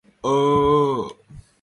Chess 0.03 0.13
Championships. 0.23 1.49